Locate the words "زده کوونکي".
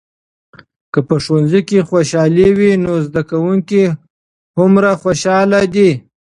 3.05-3.81